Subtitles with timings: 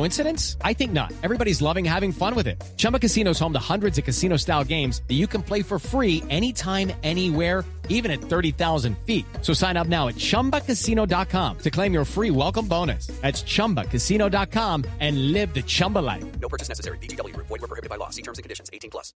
[0.00, 0.56] Coincidence?
[0.62, 1.12] I think not.
[1.22, 2.56] Everybody's loving having fun with it.
[2.78, 6.22] Chumba Casino is home to hundreds of casino-style games that you can play for free
[6.30, 9.26] anytime, anywhere even at 30,000 feet.
[9.42, 13.08] So sign up now at ChumbaCasino.com to claim your free welcome bonus.
[13.20, 16.24] That's ChumbaCasino.com and live the Chumba life.
[16.40, 16.96] No purchase necessary.
[16.98, 17.36] VGW.
[17.36, 18.08] Void were prohibited by law.
[18.08, 18.70] See terms and conditions.
[18.72, 19.12] 18 plus.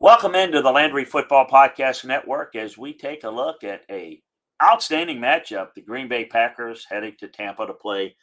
[0.00, 4.22] Welcome into the Landry Football Podcast Network as we take a look at a
[4.62, 5.74] outstanding matchup.
[5.74, 8.16] The Green Bay Packers heading to Tampa to play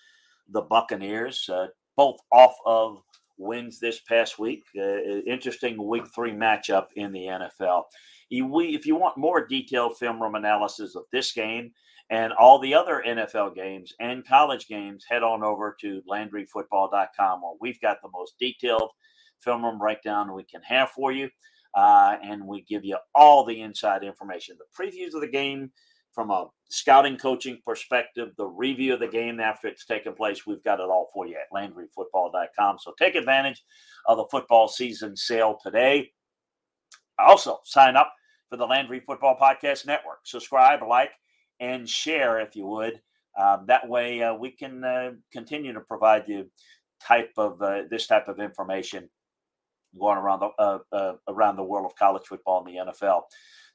[0.52, 3.02] the Buccaneers, uh, both off of
[3.38, 4.64] wins this past week.
[4.78, 7.84] Uh, interesting week three matchup in the NFL.
[8.30, 11.72] If you want more detailed film room analysis of this game
[12.10, 17.54] and all the other NFL games and college games, head on over to LandryFootball.com where
[17.60, 18.92] we've got the most detailed
[19.40, 21.30] film room breakdown we can have for you.
[21.76, 25.72] Uh, and we give you all the inside information, the previews of the game
[26.14, 30.46] from a scouting coaching perspective, the review of the game after it's taken place.
[30.46, 32.78] We've got it all for you at LandryFootball.com.
[32.80, 33.64] So take advantage
[34.08, 36.12] of the football season sale today.
[37.20, 38.14] Also, sign up
[38.50, 40.20] for the Landry Football Podcast Network.
[40.24, 41.12] Subscribe, like,
[41.60, 43.02] and share if you would.
[43.40, 46.50] Um, that way, uh, we can uh, continue to provide you
[47.06, 49.10] type of uh, this type of information
[49.98, 53.24] going around the uh, uh, around the world of college football and the NFL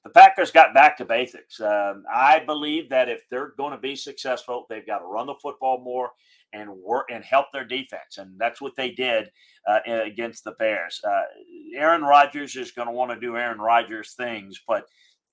[0.07, 1.61] the Packers got back to basics.
[1.61, 5.35] Um, I believe that if they're going to be successful, they've got to run the
[5.43, 6.11] football more
[6.53, 9.29] and work and help their defense, and that's what they did
[9.69, 11.01] uh, against the Bears.
[11.05, 11.23] Uh,
[11.77, 14.85] Aaron Rodgers is going to want to do Aaron Rodgers things, but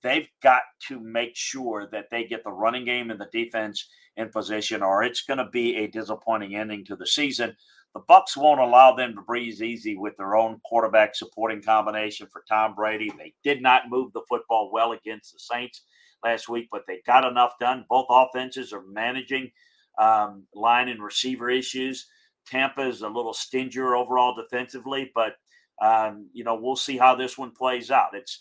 [0.01, 3.87] they've got to make sure that they get the running game and the defense
[4.17, 7.55] in position, or it's going to be a disappointing ending to the season.
[7.93, 12.43] The Bucs won't allow them to breathe easy with their own quarterback supporting combination for
[12.49, 13.11] Tom Brady.
[13.17, 15.83] They did not move the football well against the Saints
[16.23, 17.85] last week, but they got enough done.
[17.89, 19.51] Both offenses are managing
[19.99, 22.07] um, line and receiver issues.
[22.47, 25.35] Tampa is a little stingier overall defensively, but
[25.81, 28.09] um, you know we'll see how this one plays out.
[28.13, 28.39] It's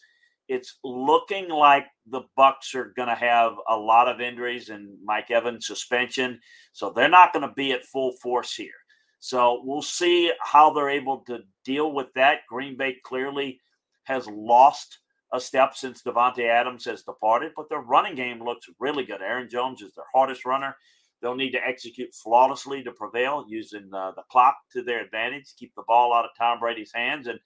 [0.53, 5.31] it's looking like the Bucs are going to have a lot of injuries and Mike
[5.31, 6.39] Evans suspension,
[6.73, 8.71] so they're not going to be at full force here.
[9.19, 12.41] So we'll see how they're able to deal with that.
[12.49, 13.61] Green Bay clearly
[14.05, 14.99] has lost
[15.33, 19.23] a step since Davante Adams has departed, but their running game looks really good.
[19.23, 20.77] Aaron Jones is their hardest runner.
[21.23, 25.73] They'll need to execute flawlessly to prevail, using uh, the clock to their advantage, keep
[25.77, 27.39] the ball out of Tom Brady's hands, and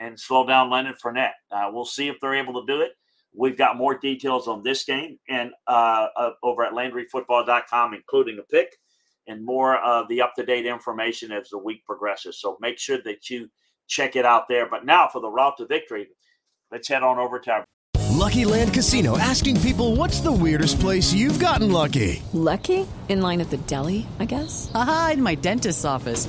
[0.00, 1.32] and slow down Leonard Fournette.
[1.52, 2.92] Uh, we'll see if they're able to do it.
[3.32, 8.42] We've got more details on this game and uh, uh over at LandryFootball.com, including a
[8.42, 8.76] pick
[9.28, 12.40] and more of the up to date information as the week progresses.
[12.40, 13.48] So make sure that you
[13.86, 14.68] check it out there.
[14.68, 16.08] But now for the route to victory,
[16.72, 17.64] let's head on over to our
[18.10, 22.22] Lucky Land Casino asking people what's the weirdest place you've gotten lucky?
[22.32, 22.86] Lucky?
[23.08, 24.70] In line at the deli, I guess?
[24.74, 26.28] Aha, in my dentist's office.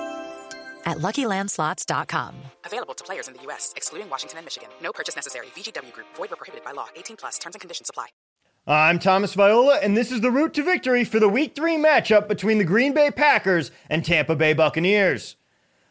[0.85, 2.35] at LuckyLandSlots.com.
[2.65, 4.69] Available to players in the U.S., excluding Washington and Michigan.
[4.81, 5.47] No purchase necessary.
[5.55, 6.07] VGW Group.
[6.15, 6.87] Void where prohibited by law.
[6.95, 7.37] 18 plus.
[7.37, 8.07] Terms and conditions apply.
[8.67, 12.27] I'm Thomas Viola, and this is the route to victory for the Week 3 matchup
[12.27, 15.35] between the Green Bay Packers and Tampa Bay Buccaneers.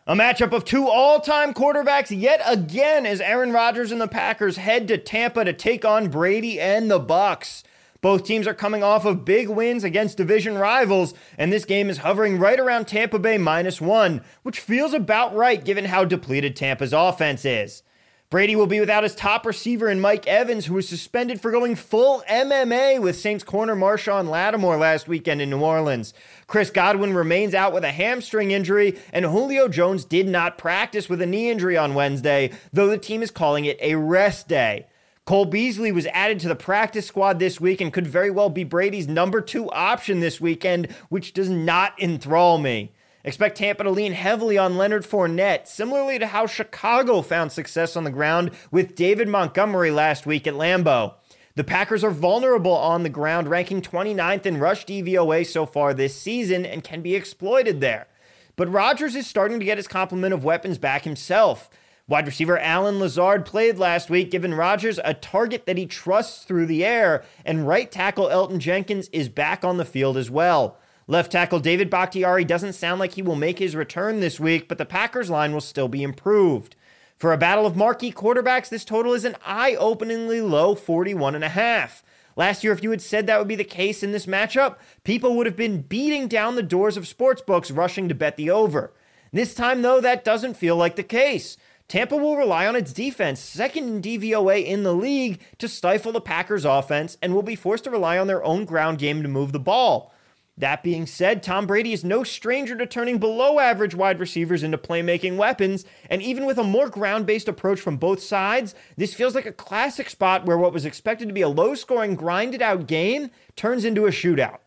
[0.07, 4.57] A matchup of two all time quarterbacks yet again as Aaron Rodgers and the Packers
[4.57, 7.65] head to Tampa to take on Brady and the Bucs.
[8.01, 11.99] Both teams are coming off of big wins against division rivals, and this game is
[11.99, 16.95] hovering right around Tampa Bay minus one, which feels about right given how depleted Tampa's
[16.95, 17.83] offense is.
[18.31, 21.75] Brady will be without his top receiver in Mike Evans, who was suspended for going
[21.75, 26.15] full MMA with Saints corner Marshon Lattimore last weekend in New Orleans.
[26.47, 31.21] Chris Godwin remains out with a hamstring injury, and Julio Jones did not practice with
[31.21, 34.87] a knee injury on Wednesday, though the team is calling it a rest day.
[35.31, 38.65] Cole Beasley was added to the practice squad this week and could very well be
[38.65, 42.91] Brady's number two option this weekend, which does not enthrall me.
[43.23, 48.03] Expect Tampa to lean heavily on Leonard Fournette, similarly to how Chicago found success on
[48.03, 51.15] the ground with David Montgomery last week at Lambeau.
[51.55, 56.21] The Packers are vulnerable on the ground, ranking 29th in rush DVOA so far this
[56.21, 58.09] season and can be exploited there.
[58.57, 61.71] But Rodgers is starting to get his complement of weapons back himself.
[62.11, 66.67] Wide receiver Allen Lazard played last week, giving Rodgers a target that he trusts through
[66.67, 70.77] the air, and right tackle Elgton Jenkins is back on the field as well.
[71.07, 74.77] Left tackle David Bakhtiari doesn't sound like he will make his return this week, but
[74.77, 76.75] the Packers line will still be improved.
[77.17, 81.51] For a battle of marquee quarterbacks, this total is an eye-openingly low 41 and a
[81.51, 82.03] half.
[82.35, 85.37] Last year, if you had said that would be the case in this matchup, people
[85.37, 88.93] would have been beating down the doors of sportsbooks rushing to bet the over.
[89.33, 91.57] This time, though, that doesn't feel like the case.
[91.91, 96.21] Tampa will rely on its defense, second in DVOA in the league, to stifle the
[96.21, 99.51] Packers' offense and will be forced to rely on their own ground game to move
[99.51, 100.15] the ball.
[100.57, 104.79] That being said, Tom Brady is no stranger to turning below average wide receivers into
[104.79, 109.35] playmaking weapons, and even with a more ground based approach from both sides, this feels
[109.35, 112.87] like a classic spot where what was expected to be a low scoring, grinded out
[112.87, 114.59] game turns into a shootout.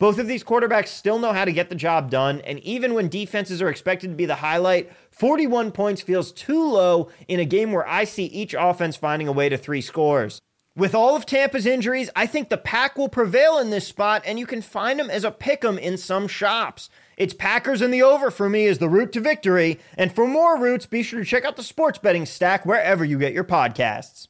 [0.00, 3.10] Both of these quarterbacks still know how to get the job done, and even when
[3.10, 7.70] defenses are expected to be the highlight, 41 points feels too low in a game
[7.70, 10.40] where I see each offense finding a way to three scores.
[10.74, 14.38] With all of Tampa's injuries, I think the pack will prevail in this spot, and
[14.38, 16.88] you can find them as a pick 'em in some shops.
[17.18, 19.78] It's Packers in the over for me as the route to victory.
[19.98, 23.18] And for more routes, be sure to check out the sports betting stack wherever you
[23.18, 24.29] get your podcasts.